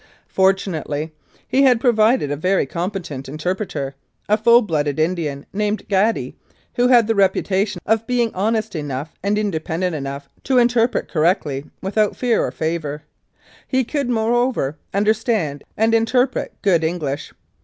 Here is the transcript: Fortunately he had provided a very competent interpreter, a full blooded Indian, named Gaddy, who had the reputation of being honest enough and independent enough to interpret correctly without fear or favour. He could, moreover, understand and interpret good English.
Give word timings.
Fortunately 0.33 1.11
he 1.47 1.61
had 1.61 1.79
provided 1.79 2.31
a 2.31 2.35
very 2.35 2.65
competent 2.65 3.29
interpreter, 3.29 3.93
a 4.27 4.35
full 4.35 4.63
blooded 4.63 4.97
Indian, 4.99 5.45
named 5.53 5.87
Gaddy, 5.89 6.35
who 6.73 6.87
had 6.87 7.05
the 7.05 7.13
reputation 7.13 7.79
of 7.85 8.07
being 8.07 8.31
honest 8.33 8.75
enough 8.75 9.13
and 9.21 9.37
independent 9.37 9.93
enough 9.95 10.27
to 10.45 10.57
interpret 10.57 11.07
correctly 11.07 11.65
without 11.83 12.15
fear 12.15 12.43
or 12.43 12.49
favour. 12.51 13.03
He 13.67 13.83
could, 13.83 14.09
moreover, 14.09 14.75
understand 14.91 15.63
and 15.77 15.93
interpret 15.93 16.59
good 16.63 16.83
English. 16.83 17.31